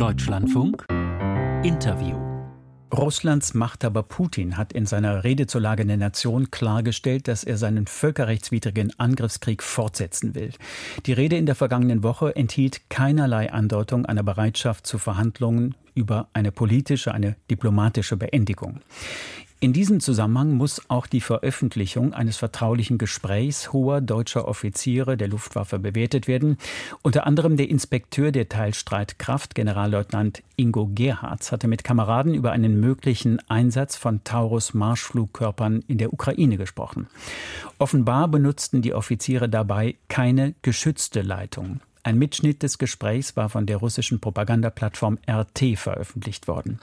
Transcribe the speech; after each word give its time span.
Deutschlandfunk 0.00 0.86
Interview 1.62 2.16
Russlands 2.90 3.52
Machthaber 3.52 4.02
Putin 4.02 4.56
hat 4.56 4.72
in 4.72 4.86
seiner 4.86 5.24
Rede 5.24 5.46
zur 5.46 5.60
Lage 5.60 5.84
der 5.84 5.98
Nation 5.98 6.50
klargestellt, 6.50 7.28
dass 7.28 7.44
er 7.44 7.58
seinen 7.58 7.86
völkerrechtswidrigen 7.86 8.98
Angriffskrieg 8.98 9.62
fortsetzen 9.62 10.34
will. 10.34 10.52
Die 11.04 11.12
Rede 11.12 11.36
in 11.36 11.44
der 11.44 11.54
vergangenen 11.54 12.02
Woche 12.02 12.34
enthielt 12.34 12.88
keinerlei 12.88 13.52
Andeutung 13.52 14.06
einer 14.06 14.22
Bereitschaft 14.22 14.86
zu 14.86 14.96
Verhandlungen 14.96 15.74
über 15.94 16.28
eine 16.32 16.50
politische, 16.50 17.12
eine 17.12 17.36
diplomatische 17.50 18.16
Beendigung. 18.16 18.80
In 19.62 19.74
diesem 19.74 20.00
Zusammenhang 20.00 20.54
muss 20.54 20.80
auch 20.88 21.06
die 21.06 21.20
Veröffentlichung 21.20 22.14
eines 22.14 22.38
vertraulichen 22.38 22.96
Gesprächs 22.96 23.74
hoher 23.74 24.00
deutscher 24.00 24.48
Offiziere 24.48 25.18
der 25.18 25.28
Luftwaffe 25.28 25.78
bewertet 25.78 26.26
werden. 26.26 26.56
Unter 27.02 27.26
anderem 27.26 27.58
der 27.58 27.68
Inspekteur 27.68 28.32
der 28.32 28.48
Teilstreitkraft, 28.48 29.54
Generalleutnant 29.54 30.42
Ingo 30.56 30.88
Gerhards, 30.94 31.52
hatte 31.52 31.68
mit 31.68 31.84
Kameraden 31.84 32.32
über 32.32 32.52
einen 32.52 32.80
möglichen 32.80 33.38
Einsatz 33.50 33.96
von 33.96 34.24
Taurus-Marschflugkörpern 34.24 35.84
in 35.86 35.98
der 35.98 36.14
Ukraine 36.14 36.56
gesprochen. 36.56 37.08
Offenbar 37.78 38.28
benutzten 38.28 38.80
die 38.80 38.94
Offiziere 38.94 39.50
dabei 39.50 39.96
keine 40.08 40.54
geschützte 40.62 41.20
Leitung. 41.20 41.80
Ein 42.02 42.18
Mitschnitt 42.18 42.62
des 42.62 42.78
Gesprächs 42.78 43.36
war 43.36 43.48
von 43.48 43.66
der 43.66 43.76
russischen 43.76 44.20
Propagandaplattform 44.20 45.18
RT 45.28 45.78
veröffentlicht 45.78 46.48
worden. 46.48 46.80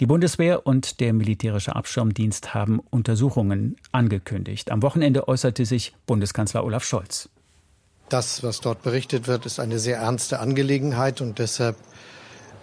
Die 0.00 0.06
Bundeswehr 0.06 0.66
und 0.66 1.00
der 1.00 1.12
militärische 1.12 1.74
Abschirmdienst 1.74 2.52
haben 2.52 2.80
Untersuchungen 2.90 3.76
angekündigt. 3.92 4.70
Am 4.70 4.82
Wochenende 4.82 5.28
äußerte 5.28 5.64
sich 5.64 5.94
Bundeskanzler 6.06 6.64
Olaf 6.64 6.84
Scholz. 6.84 7.30
Das, 8.08 8.42
was 8.42 8.60
dort 8.60 8.82
berichtet 8.82 9.26
wird, 9.26 9.46
ist 9.46 9.58
eine 9.58 9.78
sehr 9.78 9.96
ernste 9.96 10.40
Angelegenheit 10.40 11.22
und 11.22 11.38
deshalb 11.38 11.76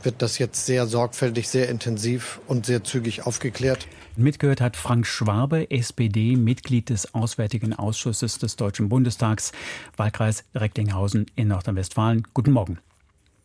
wird 0.03 0.21
das 0.21 0.37
jetzt 0.37 0.65
sehr 0.65 0.85
sorgfältig, 0.85 1.49
sehr 1.49 1.69
intensiv 1.69 2.39
und 2.47 2.65
sehr 2.65 2.83
zügig 2.83 3.25
aufgeklärt. 3.25 3.87
Mitgehört 4.21 4.61
hat 4.61 4.75
Frank 4.75 5.07
Schwabe, 5.07 5.71
SPD, 5.71 6.35
Mitglied 6.35 6.89
des 6.89 7.13
Auswärtigen 7.13 7.73
Ausschusses 7.73 8.37
des 8.37 8.55
Deutschen 8.55 8.89
Bundestags, 8.89 9.51
Wahlkreis 9.97 10.43
Recklinghausen 10.53 11.25
in 11.35 11.47
Nordrhein-Westfalen. 11.47 12.27
Guten 12.33 12.51
Morgen. 12.51 12.79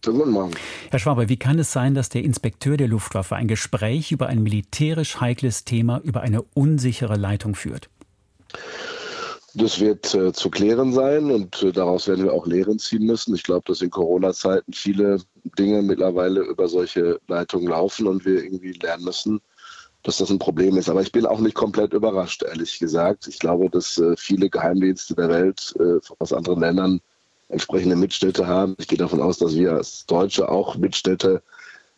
Guten 0.04 0.30
Morgen. 0.30 0.52
Herr 0.90 0.98
Schwabe, 0.98 1.28
wie 1.28 1.38
kann 1.38 1.58
es 1.58 1.72
sein, 1.72 1.94
dass 1.94 2.08
der 2.10 2.22
Inspekteur 2.22 2.76
der 2.76 2.88
Luftwaffe 2.88 3.36
ein 3.36 3.48
Gespräch 3.48 4.12
über 4.12 4.26
ein 4.26 4.42
militärisch 4.42 5.20
heikles 5.20 5.64
Thema 5.64 6.00
über 6.04 6.20
eine 6.20 6.42
unsichere 6.42 7.16
Leitung 7.16 7.54
führt? 7.54 7.88
Das 9.54 9.78
wird 9.78 10.14
äh, 10.14 10.32
zu 10.32 10.50
klären 10.50 10.92
sein 10.92 11.30
und 11.30 11.62
äh, 11.62 11.70
daraus 11.70 12.08
werden 12.08 12.24
wir 12.24 12.32
auch 12.32 12.46
Lehren 12.46 12.80
ziehen 12.80 13.06
müssen. 13.06 13.36
Ich 13.36 13.44
glaube, 13.44 13.62
dass 13.66 13.82
in 13.82 13.90
Corona-Zeiten 13.90 14.72
viele 14.72 15.20
Dinge 15.56 15.80
mittlerweile 15.80 16.40
über 16.40 16.66
solche 16.66 17.20
Leitungen 17.28 17.68
laufen 17.68 18.08
und 18.08 18.24
wir 18.24 18.42
irgendwie 18.42 18.72
lernen 18.72 19.04
müssen, 19.04 19.40
dass 20.04 20.18
das 20.18 20.30
ein 20.30 20.38
Problem 20.38 20.76
ist. 20.76 20.88
Aber 20.88 21.02
ich 21.02 21.10
bin 21.10 21.26
auch 21.26 21.40
nicht 21.40 21.54
komplett 21.54 21.92
überrascht, 21.92 22.44
ehrlich 22.44 22.78
gesagt. 22.78 23.26
Ich 23.26 23.38
glaube, 23.38 23.68
dass 23.70 23.98
äh, 23.98 24.14
viele 24.16 24.48
Geheimdienste 24.48 25.14
der 25.14 25.28
Welt 25.28 25.74
äh, 25.80 25.98
aus 26.18 26.32
anderen 26.32 26.60
Ländern 26.60 27.00
entsprechende 27.48 27.96
Mitschnitte 27.96 28.46
haben. 28.46 28.76
Ich 28.78 28.86
gehe 28.86 28.98
davon 28.98 29.20
aus, 29.20 29.38
dass 29.38 29.54
wir 29.54 29.72
als 29.72 30.06
Deutsche 30.06 30.48
auch 30.48 30.76
Mitschnitte, 30.76 31.42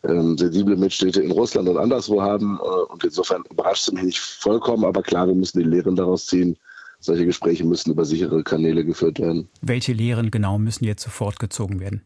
ähm, 0.03 0.37
sensible 0.37 0.77
Mitschnitte 0.77 1.21
in 1.21 1.31
Russland 1.31 1.67
und 1.67 1.77
anderswo 1.77 2.21
haben. 2.21 2.59
Äh, 2.63 2.93
und 2.93 3.03
insofern 3.03 3.43
überrascht 3.51 3.87
es 3.87 3.93
mich 3.93 4.03
nicht 4.03 4.19
vollkommen. 4.19 4.85
Aber 4.85 5.03
klar, 5.03 5.27
wir 5.27 5.35
müssen 5.35 5.59
die 5.59 5.65
Lehren 5.65 5.97
daraus 5.97 6.25
ziehen. 6.25 6.57
Solche 6.99 7.25
Gespräche 7.25 7.65
müssen 7.65 7.91
über 7.91 8.05
sichere 8.05 8.41
Kanäle 8.43 8.85
geführt 8.85 9.19
werden. 9.19 9.49
Welche 9.61 9.93
Lehren 9.93 10.31
genau 10.31 10.57
müssen 10.57 10.85
jetzt 10.85 11.03
sofort 11.03 11.39
gezogen 11.39 11.79
werden? 11.79 12.01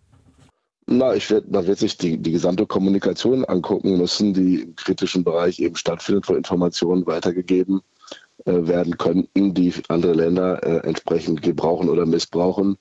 Na, 0.88 1.14
ich 1.14 1.30
werde, 1.30 1.48
da 1.50 1.66
wird 1.66 1.80
sich 1.80 1.98
die, 1.98 2.18
die 2.18 2.32
gesamte 2.32 2.66
Kommunikation 2.66 3.46
angucken 3.46 3.98
müssen, 3.98 4.34
die 4.34 4.64
im 4.64 4.76
kritischen 4.76 5.24
Bereich 5.24 5.60
eben 5.60 5.76
stattfindet, 5.76 6.28
wo 6.28 6.34
Informationen 6.34 7.06
weitergegeben 7.06 7.82
äh, 8.46 8.68
werden 8.68 8.98
könnten, 8.98 9.54
die 9.54 9.74
andere 9.88 10.14
Länder 10.14 10.64
äh, 10.64 10.88
entsprechend 10.88 11.42
gebrauchen 11.44 11.90
oder 11.90 12.06
missbrauchen 12.06 12.78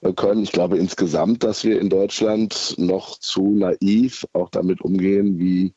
äh, 0.00 0.12
können. 0.14 0.42
Ich 0.42 0.52
glaube 0.52 0.78
insgesamt, 0.78 1.44
dass 1.44 1.64
wir 1.64 1.80
in 1.80 1.90
Deutschland 1.90 2.74
noch 2.78 3.18
zu 3.18 3.50
naiv 3.50 4.26
auch 4.32 4.48
damit 4.48 4.80
umgehen, 4.80 5.38
wie 5.38 5.74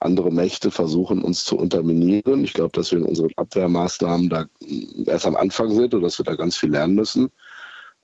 andere 0.00 0.32
Mächte 0.32 0.70
versuchen, 0.70 1.22
uns 1.22 1.44
zu 1.44 1.56
unterminieren. 1.56 2.42
Ich 2.42 2.54
glaube, 2.54 2.72
dass 2.72 2.90
wir 2.90 2.98
in 2.98 3.04
unseren 3.04 3.30
Abwehrmaßnahmen 3.36 4.28
da 4.28 4.46
erst 5.06 5.26
am 5.26 5.36
Anfang 5.36 5.72
sind 5.74 5.94
und 5.94 6.02
dass 6.02 6.18
wir 6.18 6.24
da 6.24 6.34
ganz 6.34 6.56
viel 6.56 6.70
lernen 6.70 6.94
müssen 6.94 7.30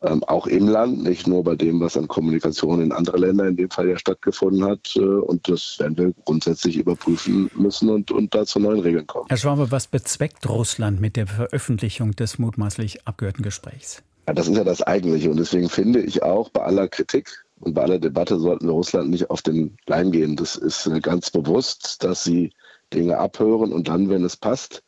ähm, 0.03 0.22
auch 0.25 0.47
im 0.47 0.69
Land, 0.69 1.03
nicht 1.03 1.26
nur 1.26 1.42
bei 1.42 1.56
dem, 1.56 1.81
was 1.81 1.97
an 1.97 2.06
Kommunikation 2.06 2.81
in 2.81 2.92
andere 2.92 3.19
Länder 3.19 3.48
in 3.48 3.56
dem 3.56 3.70
Fall 3.70 3.88
ja 3.88 3.98
stattgefunden 3.98 4.64
hat. 4.64 4.94
Äh, 4.97 5.00
und 5.00 5.48
das 5.48 5.76
werden 5.78 5.98
wir 5.98 6.12
grundsätzlich 6.25 6.76
überprüfen 6.76 7.50
müssen 7.54 7.88
und, 7.88 8.10
und 8.10 8.34
da 8.34 8.47
zu 8.47 8.60
neuen 8.60 8.81
Regeln 8.81 9.06
kommen. 9.06 9.26
Herr 9.28 9.37
Schwabe, 9.37 9.70
was 9.70 9.88
bezweckt 9.88 10.48
Russland 10.48 11.00
mit 11.00 11.16
der 11.16 11.26
Veröffentlichung 11.26 12.12
des 12.12 12.38
mutmaßlich 12.38 13.06
abgehörten 13.06 13.42
Gesprächs? 13.42 14.03
Ja, 14.28 14.34
das 14.34 14.47
ist 14.47 14.56
ja 14.56 14.64
das 14.64 14.82
Eigentliche. 14.82 15.31
Und 15.31 15.38
deswegen 15.38 15.69
finde 15.69 16.00
ich 16.00 16.22
auch 16.22 16.48
bei 16.50 16.62
aller 16.62 16.87
Kritik 16.87 17.44
und 17.60 17.75
bei 17.75 17.82
aller 17.82 17.98
Debatte 17.98 18.38
sollten 18.38 18.66
wir 18.66 18.72
Russland 18.72 19.10
nicht 19.10 19.31
auf 19.31 19.42
den 19.42 19.76
Leim 19.87 20.12
gehen. 20.12 20.37
Das 20.37 20.54
ist 20.54 20.87
äh, 20.87 21.00
ganz 21.00 21.31
bewusst, 21.31 22.04
dass 22.04 22.22
sie 22.22 22.53
Dinge 22.94 23.19
abhören 23.19 23.72
und 23.72 23.88
dann, 23.88 24.08
wenn 24.08 24.25
es 24.25 24.37
passt, 24.37 24.84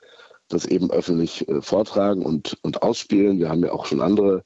das 0.49 0.67
eben 0.67 0.91
öffentlich 0.91 1.49
äh, 1.49 1.61
vortragen 1.63 2.23
und, 2.23 2.59
und 2.63 2.83
ausspielen. 2.83 3.41
Wir 3.41 3.49
haben 3.49 3.65
ja 3.65 3.73
auch 3.73 3.87
schon 3.87 4.01
andere 4.01 4.45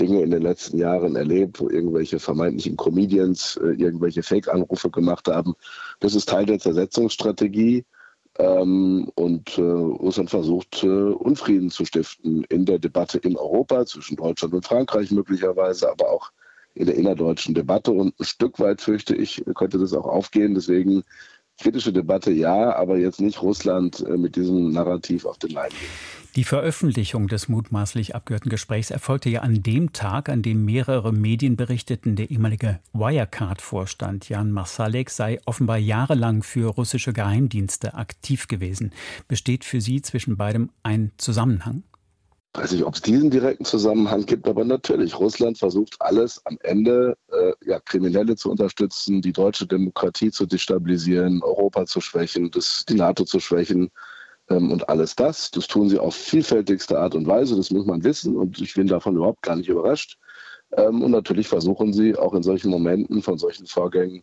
Dinge 0.00 0.22
in 0.22 0.30
den 0.30 0.42
letzten 0.42 0.78
Jahren 0.78 1.16
erlebt, 1.16 1.60
wo 1.60 1.68
irgendwelche 1.68 2.18
vermeintlichen 2.18 2.76
Comedians 2.76 3.56
äh, 3.62 3.68
irgendwelche 3.68 4.22
Fake-Anrufe 4.22 4.90
gemacht 4.90 5.28
haben. 5.28 5.54
Das 6.00 6.14
ist 6.14 6.28
Teil 6.28 6.46
der 6.46 6.58
Zersetzungsstrategie. 6.58 7.84
Ähm, 8.36 9.08
und 9.14 9.58
äh, 9.58 9.62
Russland 9.62 10.30
versucht, 10.30 10.82
äh, 10.82 10.88
Unfrieden 10.88 11.70
zu 11.70 11.84
stiften 11.84 12.44
in 12.48 12.64
der 12.64 12.80
Debatte 12.80 13.18
in 13.18 13.36
Europa 13.36 13.86
zwischen 13.86 14.16
Deutschland 14.16 14.54
und 14.54 14.66
Frankreich 14.66 15.12
möglicherweise, 15.12 15.88
aber 15.88 16.10
auch 16.10 16.32
in 16.74 16.86
der 16.86 16.96
innerdeutschen 16.96 17.54
Debatte. 17.54 17.92
Und 17.92 18.18
ein 18.18 18.24
Stück 18.24 18.58
weit, 18.58 18.80
fürchte 18.80 19.14
ich, 19.14 19.44
könnte 19.54 19.78
das 19.78 19.92
auch 19.92 20.06
aufgehen. 20.06 20.54
Deswegen 20.54 21.04
kritische 21.58 21.92
Debatte 21.92 22.30
ja, 22.30 22.74
aber 22.74 22.98
jetzt 22.98 23.20
nicht 23.20 23.42
Russland 23.42 24.04
äh, 24.06 24.16
mit 24.16 24.36
diesem 24.36 24.72
Narrativ 24.72 25.24
auf 25.24 25.38
den 25.38 25.50
Leim 25.50 25.70
gehen. 25.70 26.24
Die 26.36 26.42
Veröffentlichung 26.42 27.28
des 27.28 27.48
mutmaßlich 27.48 28.16
abgehörten 28.16 28.50
Gesprächs 28.50 28.90
erfolgte 28.90 29.30
ja 29.30 29.42
an 29.42 29.62
dem 29.62 29.92
Tag, 29.92 30.28
an 30.28 30.42
dem 30.42 30.64
mehrere 30.64 31.12
Medien 31.12 31.54
berichteten, 31.54 32.16
der 32.16 32.28
ehemalige 32.28 32.80
Wirecard-Vorstand 32.92 34.28
Jan 34.28 34.50
Marsalek 34.50 35.10
sei 35.10 35.38
offenbar 35.46 35.78
jahrelang 35.78 36.42
für 36.42 36.70
russische 36.70 37.12
Geheimdienste 37.12 37.94
aktiv 37.94 38.48
gewesen. 38.48 38.90
Besteht 39.28 39.64
für 39.64 39.80
Sie 39.80 40.02
zwischen 40.02 40.36
beidem 40.36 40.70
ein 40.82 41.12
Zusammenhang? 41.18 41.84
Ich 42.56 42.62
weiß 42.62 42.72
nicht, 42.72 42.84
ob 42.84 42.94
es 42.94 43.02
diesen 43.02 43.30
direkten 43.30 43.64
Zusammenhang 43.64 44.26
gibt, 44.26 44.46
aber 44.46 44.64
natürlich, 44.64 45.18
Russland 45.18 45.58
versucht 45.58 45.96
alles 45.98 46.40
am 46.46 46.56
Ende, 46.62 47.16
äh, 47.32 47.52
ja, 47.66 47.80
Kriminelle 47.80 48.36
zu 48.36 48.48
unterstützen, 48.48 49.20
die 49.20 49.32
deutsche 49.32 49.66
Demokratie 49.66 50.30
zu 50.30 50.46
destabilisieren, 50.46 51.42
Europa 51.42 51.84
zu 51.84 52.00
schwächen, 52.00 52.52
das, 52.52 52.84
die 52.88 52.94
NATO 52.94 53.24
zu 53.24 53.40
schwächen 53.40 53.90
ähm, 54.50 54.70
und 54.70 54.88
alles 54.88 55.16
das. 55.16 55.50
Das 55.50 55.66
tun 55.66 55.88
sie 55.88 55.98
auf 55.98 56.14
vielfältigste 56.14 56.96
Art 56.96 57.16
und 57.16 57.26
Weise, 57.26 57.56
das 57.56 57.72
muss 57.72 57.86
man 57.86 58.04
wissen 58.04 58.36
und 58.36 58.60
ich 58.60 58.74
bin 58.74 58.86
davon 58.86 59.16
überhaupt 59.16 59.42
gar 59.42 59.56
nicht 59.56 59.68
überrascht. 59.68 60.16
Ähm, 60.76 61.02
und 61.02 61.10
natürlich 61.10 61.48
versuchen 61.48 61.92
sie 61.92 62.14
auch 62.16 62.34
in 62.34 62.44
solchen 62.44 62.70
Momenten 62.70 63.20
von 63.20 63.36
solchen 63.36 63.66
Vorgängen 63.66 64.22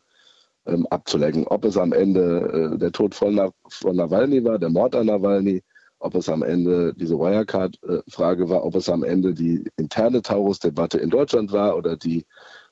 ähm, 0.68 0.88
abzulenken. 0.88 1.48
Ob 1.48 1.66
es 1.66 1.76
am 1.76 1.92
Ende 1.92 2.72
äh, 2.76 2.78
der 2.78 2.94
Tod 2.94 3.14
von, 3.14 3.36
Na 3.36 3.52
von 3.68 3.98
Nawalny 3.98 4.42
war, 4.46 4.58
der 4.58 4.70
Mord 4.70 4.96
an 4.96 5.08
Nawalny, 5.08 5.62
ob 6.02 6.16
es 6.16 6.30
am 6.30 6.44
Ende 6.44 6.94
diese 6.96 7.18
Wirecard-Frage 7.18 8.50
war, 8.50 8.66
ob 8.66 8.76
es 8.76 8.90
am 8.90 9.04
Ende 9.04 9.34
die 9.34 9.64
interne 9.78 10.22
Taurus-Debatte 10.22 10.98
in 10.98 11.10
Deutschland 11.10 11.52
war 11.52 11.78
oder 11.78 11.96
die 11.96 12.26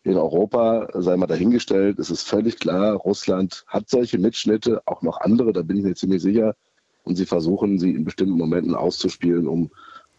in 0.03 0.17
Europa, 0.17 0.87
sei 0.95 1.15
mal 1.15 1.27
dahingestellt. 1.27 1.99
Es 1.99 2.09
ist 2.09 2.23
völlig 2.23 2.59
klar, 2.59 2.95
Russland 2.95 3.63
hat 3.67 3.89
solche 3.89 4.17
Mitschnitte, 4.17 4.81
auch 4.85 5.01
noch 5.01 5.21
andere, 5.21 5.53
da 5.53 5.61
bin 5.61 5.77
ich 5.77 5.83
mir 5.83 5.95
ziemlich 5.95 6.21
sicher, 6.21 6.55
und 7.03 7.15
sie 7.15 7.25
versuchen, 7.25 7.79
sie 7.79 7.91
in 7.91 8.03
bestimmten 8.03 8.37
Momenten 8.37 8.75
auszuspielen, 8.75 9.47
um 9.47 9.69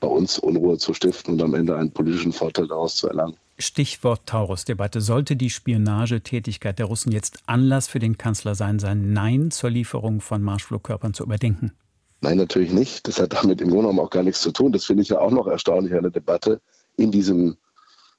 bei 0.01 0.09
uns 0.09 0.39
Unruhe 0.39 0.79
zu 0.79 0.95
stiften 0.95 1.35
und 1.35 1.43
am 1.43 1.55
Ende 1.55 1.77
einen 1.77 1.91
politischen 1.91 2.33
Vorteil 2.33 2.69
daraus 2.69 2.97
zu 2.97 3.09
erlangen. 3.09 3.37
Stichwort 3.59 4.23
Taurus-Debatte. 4.25 5.01
Sollte 5.01 5.37
die 5.37 5.51
Spionagetätigkeit 5.51 6.79
der 6.79 6.87
Russen 6.87 7.13
jetzt 7.13 7.43
Anlass 7.47 7.89
für 7.89 7.99
den 7.99 8.17
Kanzler 8.17 8.55
sein, 8.55 8.79
sein 8.79 9.13
Nein 9.13 9.51
zur 9.51 9.71
Lieferung 9.71 10.21
von 10.21 10.43
Marschflugkörpern 10.43 11.13
zu 11.13 11.25
überdenken? 11.25 11.73
Nein, 12.21 12.37
natürlich 12.37 12.73
nicht. 12.73 13.09
Das 13.09 13.19
hat 13.21 13.33
damit 13.33 13.61
im 13.61 13.69
Grunde 13.69 13.85
genommen 13.85 14.01
auch 14.01 14.11
gar 14.11 14.23
nichts 14.23 14.43
zu 14.43 14.53
tun. 14.53 14.73
Das 14.73 14.85
finde 14.85 15.03
ich 15.03 15.09
ja 15.09 15.21
auch 15.21 15.31
noch 15.31 15.47
erstaunlich 15.47 15.95
an 15.95 16.03
der 16.03 16.11
Debatte. 16.11 16.61
In 16.97 17.11
diesem 17.11 17.57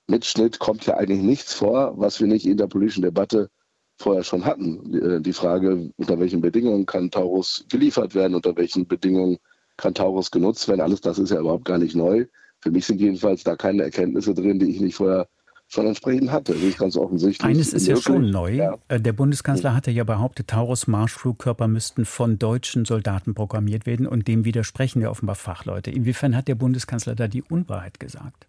Mitschnitt 0.08 0.60
kommt 0.60 0.86
ja 0.86 0.96
eigentlich 0.98 1.22
nichts 1.22 1.54
vor, 1.54 1.94
was 1.98 2.20
wir 2.20 2.28
nicht 2.28 2.46
in 2.46 2.58
der 2.58 2.68
politischen 2.68 3.04
Debatte 3.04 3.50
vorher 3.98 4.24
schon 4.24 4.46
hatten. 4.46 4.94
Äh, 4.94 5.22
die 5.22 5.34
Frage, 5.34 5.92
unter 5.98 6.20
welchen 6.20 6.42
Bedingungen 6.42 6.86
kann 6.86 7.12
Taurus 7.12 7.66
geliefert 7.70 8.16
werden, 8.16 8.36
unter 8.36 8.56
welchen 8.58 8.88
Bedingungen 8.88 9.38
kann 9.78 9.94
Taurus 9.94 10.32
genutzt 10.32 10.68
werden, 10.68 10.82
alles 10.82 11.02
das 11.02 11.20
ist 11.20 11.32
ja 11.32 11.40
überhaupt 11.40 11.66
gar 11.66 11.78
nicht 11.78 11.96
neu. 11.96 12.26
Für 12.60 12.72
mich 12.72 12.86
sind 12.86 13.02
jedenfalls 13.02 13.44
da 13.44 13.56
keine 13.56 13.84
Erkenntnisse 13.84 14.34
drin, 14.34 14.60
die 14.60 14.70
ich 14.70 14.80
nicht 14.80 14.96
vorher 14.96 15.28
schon 15.72 15.88
entsprechend 15.88 16.32
hatte. 16.32 16.54
Das 16.54 16.62
ist 16.62 16.78
ganz 16.78 16.98
offensichtlich. 16.98 17.48
Eines 17.48 17.74
ist 17.74 17.88
ja 17.88 17.96
schon 17.96 18.30
neu. 18.30 18.52
Ja. 18.52 18.78
Äh, 18.90 19.00
der 19.00 19.14
Bundeskanzler 19.14 19.74
hatte 19.74 19.90
ja 19.90 20.04
behauptet, 20.04 20.50
Taurus-Marschflugkörper 20.50 21.68
müssten 21.68 22.06
von 22.06 22.38
deutschen 22.38 22.84
Soldaten 22.86 23.34
programmiert 23.34 23.86
werden 23.86 24.06
und 24.06 24.28
dem 24.28 24.44
widersprechen 24.44 25.02
ja 25.02 25.10
offenbar 25.10 25.36
Fachleute. 25.36 25.90
Inwiefern 25.90 26.36
hat 26.36 26.48
der 26.48 26.56
Bundeskanzler 26.56 27.16
da 27.16 27.28
die 27.28 27.42
Unwahrheit 27.42 28.00
gesagt? 28.00 28.48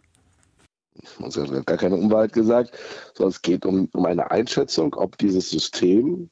Er 1.21 1.27
hat 1.27 1.67
gar 1.67 1.77
keine 1.77 1.97
Unwahrheit 1.97 2.33
gesagt, 2.33 2.77
sondern 3.15 3.31
es 3.31 3.41
geht 3.41 3.65
um, 3.65 3.89
um 3.93 4.05
eine 4.05 4.31
Einschätzung, 4.31 4.95
ob 4.95 5.17
dieses 5.19 5.49
System 5.49 6.29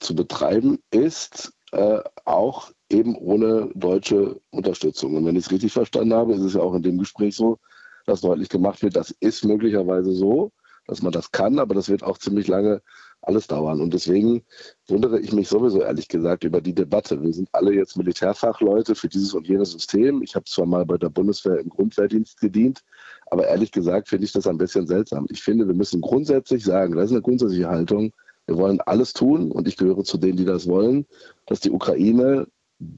zu 0.00 0.14
betreiben 0.14 0.78
ist, 0.90 1.52
äh, 1.72 2.00
auch 2.24 2.70
eben 2.90 3.16
ohne 3.16 3.70
deutsche 3.74 4.40
Unterstützung. 4.50 5.16
Und 5.16 5.24
wenn 5.24 5.36
ich 5.36 5.46
es 5.46 5.50
richtig 5.50 5.72
verstanden 5.72 6.12
habe, 6.12 6.34
ist 6.34 6.42
es 6.42 6.54
ja 6.54 6.60
auch 6.60 6.74
in 6.74 6.82
dem 6.82 6.98
Gespräch 6.98 7.34
so, 7.34 7.58
dass 8.06 8.20
deutlich 8.20 8.48
gemacht 8.48 8.82
wird, 8.82 8.96
das 8.96 9.10
ist 9.20 9.44
möglicherweise 9.44 10.12
so, 10.12 10.52
dass 10.86 11.02
man 11.02 11.12
das 11.12 11.32
kann, 11.32 11.58
aber 11.58 11.74
das 11.74 11.88
wird 11.88 12.02
auch 12.02 12.18
ziemlich 12.18 12.46
lange 12.46 12.82
alles 13.22 13.46
dauern. 13.46 13.80
Und 13.80 13.94
deswegen 13.94 14.42
wundere 14.86 15.18
ich 15.18 15.32
mich 15.32 15.48
sowieso 15.48 15.80
ehrlich 15.80 16.08
gesagt 16.08 16.44
über 16.44 16.60
die 16.60 16.74
Debatte. 16.74 17.22
Wir 17.22 17.32
sind 17.32 17.48
alle 17.52 17.72
jetzt 17.72 17.96
Militärfachleute 17.96 18.94
für 18.94 19.08
dieses 19.08 19.32
und 19.34 19.48
jenes 19.48 19.72
System. 19.72 20.22
Ich 20.22 20.34
habe 20.34 20.44
zwar 20.44 20.66
mal 20.66 20.84
bei 20.84 20.98
der 20.98 21.08
Bundeswehr 21.08 21.58
im 21.58 21.70
Grundwehrdienst 21.70 22.38
gedient, 22.40 22.82
aber 23.26 23.46
ehrlich 23.46 23.72
gesagt 23.72 24.08
finde 24.08 24.26
ich 24.26 24.32
das 24.32 24.46
ein 24.46 24.58
bisschen 24.58 24.86
seltsam. 24.86 25.26
Ich 25.30 25.42
finde, 25.42 25.66
wir 25.66 25.74
müssen 25.74 26.00
grundsätzlich 26.00 26.64
sagen, 26.64 26.96
das 26.96 27.06
ist 27.06 27.12
eine 27.12 27.22
grundsätzliche 27.22 27.68
Haltung, 27.68 28.12
wir 28.46 28.58
wollen 28.58 28.80
alles 28.82 29.14
tun 29.14 29.50
und 29.50 29.66
ich 29.66 29.78
gehöre 29.78 30.04
zu 30.04 30.18
denen, 30.18 30.36
die 30.36 30.44
das 30.44 30.68
wollen, 30.68 31.06
dass 31.46 31.60
die 31.60 31.70
Ukraine 31.70 32.46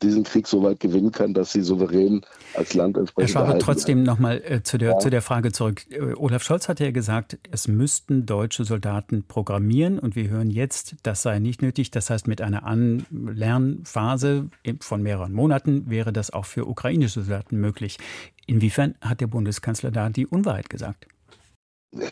diesen 0.02 0.24
Krieg 0.24 0.46
so 0.46 0.62
weit 0.62 0.80
gewinnen 0.80 1.12
kann, 1.12 1.34
dass 1.34 1.52
sie 1.52 1.62
souverän 1.62 2.22
als 2.54 2.74
Land 2.74 2.96
entsprechend. 2.96 3.34
Herr 3.34 3.46
Schwabe, 3.46 3.58
trotzdem 3.58 4.02
nochmal 4.02 4.42
äh, 4.44 4.62
zu, 4.62 4.78
der, 4.78 4.92
ja. 4.92 4.98
zu 4.98 5.10
der 5.10 5.22
Frage 5.22 5.52
zurück. 5.52 5.86
Äh, 5.90 6.14
Olaf 6.14 6.42
Scholz 6.42 6.68
hat 6.68 6.80
ja 6.80 6.90
gesagt, 6.90 7.38
es 7.50 7.68
müssten 7.68 8.26
deutsche 8.26 8.64
Soldaten 8.64 9.24
programmieren 9.26 9.98
und 9.98 10.16
wir 10.16 10.28
hören 10.28 10.50
jetzt, 10.50 10.96
das 11.02 11.22
sei 11.22 11.38
nicht 11.38 11.62
nötig. 11.62 11.90
Das 11.90 12.10
heißt, 12.10 12.26
mit 12.26 12.40
einer 12.40 12.64
Anlernphase 12.64 14.48
von 14.80 15.02
mehreren 15.02 15.32
Monaten 15.32 15.88
wäre 15.88 16.12
das 16.12 16.30
auch 16.30 16.44
für 16.44 16.66
ukrainische 16.66 17.22
Soldaten 17.22 17.56
möglich. 17.56 17.98
Inwiefern 18.46 18.94
hat 19.00 19.20
der 19.20 19.26
Bundeskanzler 19.26 19.90
da 19.90 20.08
die 20.08 20.26
Unwahrheit 20.26 20.70
gesagt? 20.70 21.06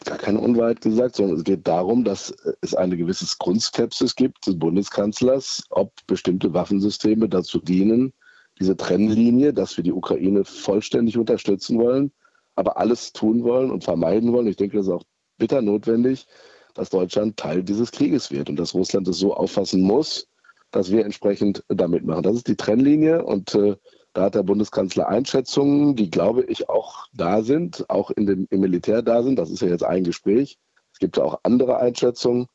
Gar 0.04 0.18
keine 0.18 0.40
Unwahrheit 0.40 0.80
gesagt, 0.80 1.16
sondern 1.16 1.36
es 1.36 1.44
geht 1.44 1.66
darum, 1.66 2.04
dass 2.04 2.34
es 2.60 2.74
eine 2.74 2.96
gewisse 2.96 3.26
Grundskepsis 3.38 4.14
gibt 4.14 4.46
des 4.46 4.58
Bundeskanzlers, 4.58 5.64
ob 5.70 5.92
bestimmte 6.06 6.54
Waffensysteme 6.54 7.28
dazu 7.28 7.58
dienen, 7.58 8.12
diese 8.60 8.76
Trennlinie, 8.76 9.52
dass 9.52 9.76
wir 9.76 9.84
die 9.84 9.92
Ukraine 9.92 10.44
vollständig 10.44 11.18
unterstützen 11.18 11.78
wollen, 11.78 12.12
aber 12.54 12.76
alles 12.76 13.12
tun 13.12 13.42
wollen 13.42 13.70
und 13.70 13.84
vermeiden 13.84 14.32
wollen. 14.32 14.46
Ich 14.46 14.56
denke, 14.56 14.76
das 14.76 14.86
ist 14.86 14.92
auch 14.92 15.04
bitter 15.38 15.60
notwendig, 15.60 16.26
dass 16.74 16.90
Deutschland 16.90 17.36
Teil 17.36 17.62
dieses 17.62 17.90
Krieges 17.90 18.30
wird 18.30 18.48
und 18.48 18.56
dass 18.56 18.74
Russland 18.74 19.08
es 19.08 19.18
so 19.18 19.34
auffassen 19.34 19.82
muss, 19.82 20.28
dass 20.70 20.90
wir 20.90 21.04
entsprechend 21.04 21.64
damit 21.68 22.04
machen. 22.04 22.22
Das 22.22 22.36
ist 22.36 22.48
die 22.48 22.56
Trennlinie 22.56 23.24
und 23.24 23.54
äh, 23.54 23.76
da 24.14 24.22
hat 24.22 24.36
der 24.36 24.44
Bundeskanzler 24.44 25.08
Einschätzungen, 25.08 25.96
die, 25.96 26.08
glaube 26.08 26.44
ich, 26.44 26.68
auch 26.68 27.06
da 27.12 27.42
sind, 27.42 27.88
auch 27.90 28.10
in 28.12 28.26
dem, 28.26 28.46
im 28.50 28.60
Militär 28.60 29.02
da 29.02 29.22
sind. 29.22 29.36
Das 29.36 29.50
ist 29.50 29.60
ja 29.60 29.68
jetzt 29.68 29.84
ein 29.84 30.04
Gespräch. 30.04 30.56
Es 30.92 31.00
gibt 31.00 31.18
auch 31.18 31.40
andere 31.42 31.78
Einschätzungen. 31.78 32.46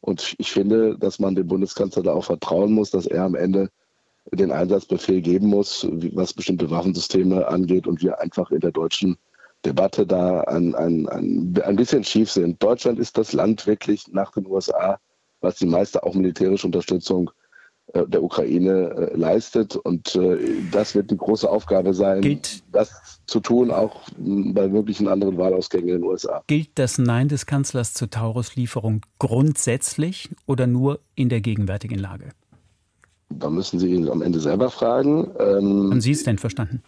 Und 0.00 0.36
ich 0.38 0.52
finde, 0.52 0.96
dass 0.96 1.18
man 1.18 1.34
dem 1.34 1.48
Bundeskanzler 1.48 2.04
da 2.04 2.12
auch 2.12 2.24
vertrauen 2.24 2.72
muss, 2.72 2.92
dass 2.92 3.06
er 3.06 3.24
am 3.24 3.34
Ende 3.34 3.68
den 4.30 4.52
Einsatzbefehl 4.52 5.20
geben 5.20 5.48
muss, 5.48 5.88
was 5.90 6.34
bestimmte 6.34 6.70
Waffensysteme 6.70 7.48
angeht 7.48 7.88
und 7.88 8.00
wir 8.00 8.20
einfach 8.20 8.52
in 8.52 8.60
der 8.60 8.70
deutschen 8.70 9.18
Debatte 9.64 10.06
da 10.06 10.42
ein, 10.42 10.76
ein, 10.76 11.08
ein, 11.08 11.60
ein 11.64 11.76
bisschen 11.76 12.04
schief 12.04 12.30
sind. 12.30 12.62
Deutschland 12.62 13.00
ist 13.00 13.18
das 13.18 13.32
Land 13.32 13.66
wirklich 13.66 14.06
nach 14.08 14.30
den 14.30 14.46
USA, 14.46 15.00
was 15.40 15.56
die 15.56 15.66
meiste 15.66 16.04
auch 16.04 16.14
militärische 16.14 16.66
Unterstützung 16.66 17.32
der 17.94 18.22
Ukraine 18.22 18.90
äh, 18.90 19.16
leistet. 19.16 19.76
Und 19.76 20.14
äh, 20.14 20.38
das 20.70 20.94
wird 20.94 21.10
die 21.10 21.16
große 21.16 21.48
Aufgabe 21.48 21.94
sein, 21.94 22.20
gilt, 22.20 22.62
das 22.72 23.20
zu 23.26 23.40
tun, 23.40 23.70
auch 23.70 24.02
bei 24.16 24.68
möglichen 24.68 25.08
anderen 25.08 25.36
Wahlausgängen 25.38 25.88
in 25.88 25.94
den 25.96 26.04
USA. 26.04 26.42
Gilt 26.46 26.70
das 26.74 26.98
Nein 26.98 27.28
des 27.28 27.46
Kanzlers 27.46 27.94
zur 27.94 28.10
Taurus-Lieferung 28.10 29.02
grundsätzlich 29.18 30.30
oder 30.46 30.66
nur 30.66 31.00
in 31.14 31.28
der 31.28 31.40
gegenwärtigen 31.40 31.98
Lage? 31.98 32.30
Da 33.30 33.50
müssen 33.50 33.78
Sie 33.78 33.92
ihn 33.94 34.08
am 34.08 34.22
Ende 34.22 34.40
selber 34.40 34.70
fragen. 34.70 35.30
Ähm, 35.38 35.90
Haben 35.90 36.00
Sie 36.00 36.12
es 36.12 36.24
denn 36.24 36.38
verstanden? 36.38 36.82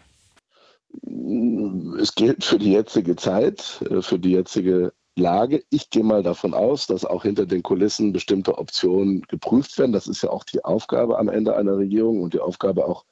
Es 2.01 2.15
gilt 2.15 2.45
für 2.45 2.59
die 2.59 2.73
jetzige 2.73 3.15
Zeit, 3.15 3.85
für 4.01 4.19
die 4.19 4.33
jetzige 4.33 4.93
Lage. 5.21 5.63
Ich 5.71 5.91
gehe 5.91 6.03
mal 6.03 6.23
davon 6.23 6.55
aus, 6.55 6.87
dass 6.87 7.05
auch 7.05 7.23
hinter 7.23 7.47
den 7.47 7.63
Kulissen 7.63 8.13
bestimmte 8.13 8.59
Optionen 8.59 9.23
geprüft 9.23 9.79
werden. 9.79 9.93
Das 9.93 10.09
ist 10.09 10.23
ja 10.23 10.31
auch 10.31 10.45
die 10.45 10.65
Aufgabe 10.65 11.19
am 11.19 11.29
Ende 11.29 11.55
einer 11.57 11.77
Regierung 11.77 12.23
und 12.23 12.35
die 12.35 12.41
Aufgabe 12.41 12.87
auch 12.87 13.05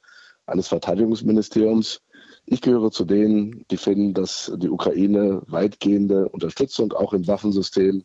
eines 0.45 0.67
Verteidigungsministeriums. 0.67 2.01
Ich 2.45 2.61
gehöre 2.61 2.91
zu 2.91 3.05
denen, 3.05 3.65
die 3.71 3.77
finden, 3.77 4.13
dass 4.13 4.51
die 4.57 4.69
Ukraine 4.69 5.41
weitgehende 5.45 6.27
Unterstützung 6.29 6.91
auch 6.93 7.13
im 7.13 7.27
Waffensystem 7.27 8.03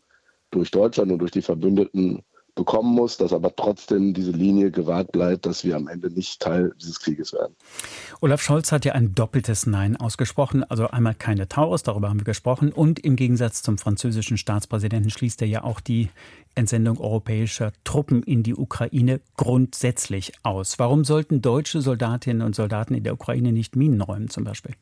durch 0.51 0.71
Deutschland 0.71 1.11
und 1.11 1.19
durch 1.19 1.33
die 1.33 1.43
Verbündeten 1.43 2.23
bekommen 2.55 2.95
muss, 2.95 3.17
dass 3.17 3.33
aber 3.33 3.55
trotzdem 3.55 4.15
diese 4.15 4.31
Linie 4.31 4.71
gewahrt 4.71 5.13
bleibt, 5.13 5.47
dass 5.47 5.65
wir 5.65 5.77
am 5.77 5.89
Ende 5.89 6.11
nicht 6.11 6.41
Teil 6.41 6.73
dieses 6.81 7.01
Krieges 7.01 7.33
werden. 7.33 7.55
Olaf 8.21 8.41
Scholz 8.43 8.73
hat 8.73 8.85
ja 8.85 8.93
ein 8.93 9.15
doppeltes 9.15 9.67
Nein 9.67 9.97
ausgesprochen. 9.97 10.65
Also 10.65 10.89
einmal 10.89 11.15
keine 11.15 11.49
Taurus, 11.49 11.83
darüber 11.83 12.09
haben 12.09 12.21
wir 12.21 12.25
gesprochen. 12.25 12.73
Und 12.73 13.01
im 13.01 13.17
Gegensatz 13.17 13.63
zum 13.63 13.79
französischen 13.79 14.37
Staatspräsidenten 14.37 15.11
schließt 15.11 15.43
er 15.43 15.49
ja 15.49 15.65
auch 15.65 15.81
die 15.81 16.11
Entsendung 16.55 17.01
europäischer 17.01 17.73
Truppen 17.83 18.23
in 18.23 18.43
die 18.43 18.55
Ukraine 18.55 19.21
grundsätzlich 19.37 20.33
aus. 20.43 20.79
Warum 20.79 21.05
sollten 21.05 21.43
deutsche 21.43 21.81
Soldatinnen 21.81 22.43
und 22.43 22.55
Soldaten 22.55 22.95
in 22.95 23.05
der 23.05 23.15
Ukraine 23.15 23.53
nicht 23.53 23.77
Minen 23.77 24.01
räumen 24.01 24.29
zum 24.29 24.45
Beispiel? 24.45 24.75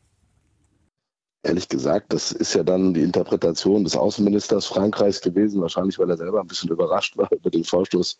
Ehrlich 1.44 1.68
gesagt, 1.68 2.12
das 2.12 2.30
ist 2.30 2.54
ja 2.54 2.62
dann 2.62 2.94
die 2.94 3.02
Interpretation 3.02 3.82
des 3.82 3.96
Außenministers 3.96 4.66
Frankreichs 4.66 5.20
gewesen, 5.20 5.60
wahrscheinlich 5.60 5.98
weil 5.98 6.08
er 6.08 6.16
selber 6.16 6.40
ein 6.40 6.46
bisschen 6.46 6.70
überrascht 6.70 7.16
war 7.16 7.30
über 7.32 7.50
den 7.50 7.64
Vorstoß 7.64 8.18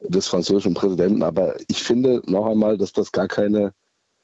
des 0.00 0.26
französischen 0.26 0.74
Präsidenten. 0.74 1.22
Aber 1.22 1.56
ich 1.68 1.82
finde 1.82 2.22
noch 2.26 2.46
einmal, 2.46 2.78
dass 2.78 2.92
das 2.92 3.12
gar 3.12 3.28
keine 3.28 3.74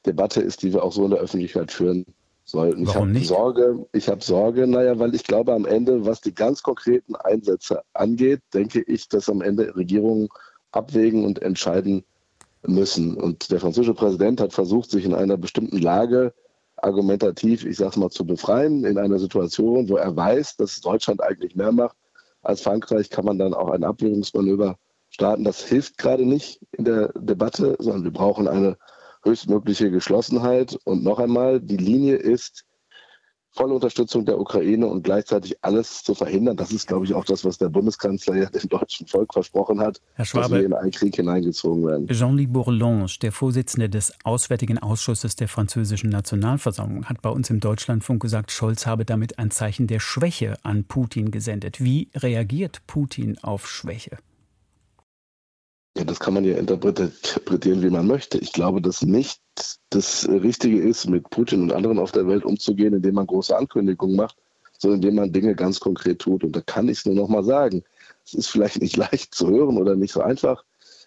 Debatte 0.05 0.41
ist, 0.41 0.63
die 0.63 0.73
wir 0.73 0.83
auch 0.83 0.91
so 0.91 1.05
in 1.05 1.11
der 1.11 1.19
Öffentlichkeit 1.19 1.71
führen 1.71 2.05
sollten. 2.43 2.87
Warum 2.87 3.15
ich 3.15 3.29
habe 3.29 3.53
Sorge, 3.53 3.85
ich 3.93 4.09
habe 4.09 4.23
Sorge, 4.23 4.67
naja, 4.67 4.97
weil 4.99 5.15
ich 5.15 5.23
glaube 5.23 5.53
am 5.53 5.65
Ende, 5.65 6.05
was 6.05 6.21
die 6.21 6.33
ganz 6.33 6.63
konkreten 6.63 7.15
Einsätze 7.15 7.81
angeht, 7.93 8.41
denke 8.53 8.81
ich, 8.81 9.07
dass 9.07 9.29
am 9.29 9.41
Ende 9.41 9.75
Regierungen 9.75 10.29
abwägen 10.71 11.23
und 11.23 11.41
entscheiden 11.41 12.03
müssen. 12.65 13.15
Und 13.15 13.51
der 13.51 13.59
französische 13.59 13.93
Präsident 13.93 14.41
hat 14.41 14.53
versucht, 14.53 14.89
sich 14.89 15.05
in 15.05 15.13
einer 15.13 15.37
bestimmten 15.37 15.77
Lage 15.77 16.33
argumentativ, 16.83 17.65
ich 17.65 17.77
sag's 17.77 17.97
mal, 17.97 18.09
zu 18.09 18.25
befreien 18.25 18.83
in 18.85 18.97
einer 18.97 19.19
Situation, 19.19 19.89
wo 19.89 19.97
er 19.97 20.15
weiß, 20.15 20.57
dass 20.57 20.81
Deutschland 20.81 21.21
eigentlich 21.21 21.55
mehr 21.55 21.71
macht 21.71 21.95
als 22.41 22.61
Frankreich, 22.61 23.09
kann 23.09 23.25
man 23.25 23.39
dann 23.39 23.53
auch 23.53 23.69
ein 23.69 23.83
Abwägungsmanöver 23.83 24.77
starten. 25.09 25.43
Das 25.43 25.63
hilft 25.63 25.97
gerade 25.97 26.25
nicht 26.25 26.59
in 26.73 26.85
der 26.85 27.09
Debatte, 27.15 27.75
sondern 27.79 28.03
wir 28.03 28.11
brauchen 28.11 28.47
eine 28.47 28.77
höchstmögliche 29.23 29.91
Geschlossenheit. 29.91 30.77
Und 30.83 31.03
noch 31.03 31.19
einmal, 31.19 31.61
die 31.61 31.77
Linie 31.77 32.17
ist, 32.17 32.65
volle 33.53 33.75
Unterstützung 33.75 34.25
der 34.25 34.39
Ukraine 34.39 34.87
und 34.87 35.03
gleichzeitig 35.03 35.57
alles 35.61 36.03
zu 36.03 36.15
verhindern. 36.15 36.57
Das 36.57 36.71
ist, 36.71 36.87
glaube 36.87 37.05
ich, 37.05 37.13
auch 37.13 37.25
das, 37.25 37.45
was 37.45 37.57
der 37.57 37.69
Bundeskanzler 37.69 38.35
ja 38.35 38.45
dem 38.49 38.67
deutschen 38.67 39.07
Volk 39.07 39.31
versprochen 39.33 39.79
hat, 39.79 40.01
Herr 40.15 40.25
Schwabe, 40.25 40.49
dass 40.49 40.51
wir 40.59 40.65
in 40.65 40.73
einen 40.73 40.91
Krieg 40.91 41.15
hineingezogen 41.15 41.85
werden. 41.85 42.07
Jean-Louis 42.07 42.51
Bourlange, 42.51 43.05
der 43.21 43.31
Vorsitzende 43.31 43.89
des 43.89 44.13
Auswärtigen 44.23 44.79
Ausschusses 44.79 45.35
der 45.35 45.47
französischen 45.47 46.09
Nationalversammlung, 46.09 47.05
hat 47.05 47.21
bei 47.21 47.29
uns 47.29 47.49
im 47.49 47.59
Deutschlandfunk 47.59 48.21
gesagt, 48.21 48.51
Scholz 48.51 48.85
habe 48.87 49.05
damit 49.05 49.37
ein 49.37 49.51
Zeichen 49.51 49.87
der 49.87 49.99
Schwäche 49.99 50.55
an 50.63 50.85
Putin 50.85 51.29
gesendet. 51.29 51.83
Wie 51.83 52.09
reagiert 52.15 52.81
Putin 52.87 53.37
auf 53.41 53.67
Schwäche? 53.67 54.17
Ja, 55.95 56.03
das 56.03 56.19
kann 56.19 56.33
man 56.33 56.43
ja 56.43 56.57
interpretieren, 56.57 57.83
wie 57.83 57.89
man 57.91 58.07
möchte. 58.07 58.39
Ich 58.39 58.51
glaube, 58.51 58.81
dass 58.81 59.03
nicht 59.03 59.42
das 59.89 60.27
Richtige 60.27 60.81
ist, 60.81 61.09
mit 61.09 61.29
Putin 61.29 61.63
und 61.63 61.73
anderen 61.73 61.99
auf 61.99 62.11
der 62.11 62.27
Welt 62.27 62.45
umzugehen, 62.45 62.93
indem 62.93 63.15
man 63.15 63.27
große 63.27 63.55
Ankündigungen 63.55 64.15
macht, 64.15 64.37
sondern 64.79 65.01
indem 65.01 65.15
man 65.15 65.31
Dinge 65.31 65.55
ganz 65.55 65.79
konkret 65.79 66.19
tut. 66.19 66.43
Und 66.43 66.55
da 66.55 66.61
kann 66.61 66.89
ich 66.89 66.99
es 66.99 67.05
nur 67.05 67.15
noch 67.15 67.29
mal 67.29 67.43
sagen. 67.43 67.83
Es 68.25 68.33
ist 68.33 68.47
vielleicht 68.47 68.81
nicht 68.81 68.97
leicht 68.97 69.35
zu 69.35 69.49
hören 69.49 69.77
oder 69.77 69.95
nicht 69.95 70.13
so 70.13 70.21
einfach. 70.21 70.63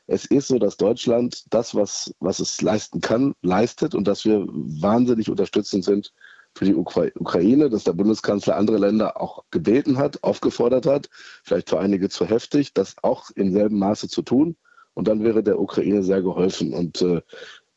Es 0.07 0.25
ist 0.25 0.49
so, 0.49 0.59
dass 0.59 0.77
Deutschland 0.77 1.45
das, 1.51 1.75
was, 1.75 2.15
was 2.21 2.39
es 2.39 2.63
leisten 2.63 3.01
kann, 3.01 3.35
leistet 3.43 3.95
und 3.95 4.07
dass 4.07 4.25
wir 4.25 4.47
wahnsinnig 4.49 5.29
unterstützend 5.29 5.85
sind 5.85 6.13
für 6.55 6.65
die 6.65 6.75
Ukra 6.75 7.07
Ukraine, 7.17 7.69
dass 7.69 7.85
der 7.85 7.93
Bundeskanzler 7.93 8.57
andere 8.57 8.79
Länder 8.79 9.21
auch 9.21 9.45
gebeten 9.51 9.99
hat, 9.99 10.23
aufgefordert 10.23 10.87
hat, 10.87 11.11
vielleicht 11.43 11.71
für 11.71 11.81
einige 11.81 12.09
zu 12.09 12.25
heftig, 12.25 12.73
das 12.73 12.95
auch 13.03 13.31
im 13.35 13.53
selben 13.53 13.79
Maße 13.79 14.09
zu 14.09 14.23
tun. 14.23 14.57
Und 14.95 15.09
dann 15.09 15.23
wäre 15.23 15.43
der 15.43 15.61
Ukraine 15.61 16.03
sehr 16.03 16.23
geholfen. 16.23 16.73
Und 16.73 17.03
äh, 17.03 17.21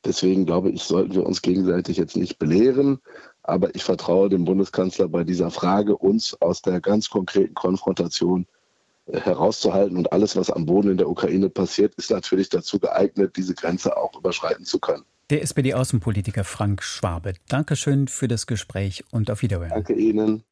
deswegen 0.06 0.46
glaube 0.46 0.70
ich, 0.72 0.84
sollten 0.84 1.14
wir 1.14 1.26
uns 1.26 1.42
gegenseitig 1.42 1.98
jetzt 1.98 2.18
nicht 2.18 2.40
belehren. 2.40 3.00
Aber 3.44 3.74
ich 3.76 3.84
vertraue 3.84 4.30
dem 4.30 4.46
Bundeskanzler 4.46 5.08
bei 5.08 5.24
dieser 5.24 5.50
Frage, 5.50 5.98
uns 5.98 6.40
aus 6.42 6.62
der 6.62 6.82
ganz 6.82 7.10
konkreten 7.10 7.54
Konfrontation 7.56 8.46
äh, 9.08 9.20
herauszuhalten. 9.20 9.98
Und 9.98 10.12
alles, 10.12 10.36
was 10.36 10.50
am 10.50 10.66
Boden 10.66 10.92
in 10.92 10.98
der 10.98 11.10
Ukraine 11.10 11.50
passiert, 11.50 11.96
ist 11.96 12.12
natürlich 12.12 12.50
dazu 12.50 12.80
geeignet, 12.80 13.36
diese 13.38 13.56
Grenze 13.56 13.98
auch 13.98 14.16
überschreiten 14.18 14.66
zu 14.66 14.80
können. 14.80 15.04
Der 15.30 15.44
SPD-Außenpolitiker 15.44 16.44
Frank 16.44 16.82
Schwabe. 16.84 17.34
Dankeschön 17.48 18.08
für 18.08 18.28
das 18.28 18.48
Gespräch 18.48 19.04
und 19.12 19.30
auf 19.30 19.42
Wiederhören. 19.42 19.70
Danke 19.70 19.94
Ihnen. 19.94 20.44